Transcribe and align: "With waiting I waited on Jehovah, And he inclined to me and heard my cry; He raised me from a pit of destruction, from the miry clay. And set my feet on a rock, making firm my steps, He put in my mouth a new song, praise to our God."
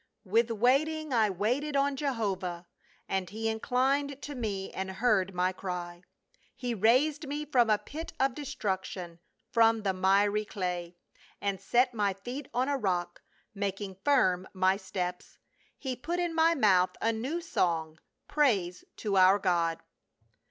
"With 0.35 0.49
waiting 0.49 1.13
I 1.13 1.29
waited 1.29 1.75
on 1.75 1.95
Jehovah, 1.95 2.65
And 3.07 3.29
he 3.29 3.47
inclined 3.47 4.19
to 4.23 4.33
me 4.33 4.71
and 4.71 4.89
heard 4.93 5.35
my 5.35 5.51
cry; 5.53 6.01
He 6.55 6.73
raised 6.73 7.27
me 7.27 7.45
from 7.45 7.69
a 7.69 7.77
pit 7.77 8.11
of 8.19 8.33
destruction, 8.33 9.19
from 9.51 9.83
the 9.83 9.93
miry 9.93 10.43
clay. 10.43 10.97
And 11.39 11.61
set 11.61 11.93
my 11.93 12.13
feet 12.15 12.47
on 12.51 12.67
a 12.67 12.77
rock, 12.79 13.21
making 13.53 13.93
firm 14.03 14.47
my 14.55 14.75
steps, 14.75 15.37
He 15.77 15.95
put 15.95 16.19
in 16.19 16.33
my 16.33 16.55
mouth 16.55 16.97
a 16.99 17.13
new 17.13 17.39
song, 17.39 17.99
praise 18.27 18.83
to 18.97 19.17
our 19.17 19.37
God." 19.37 19.83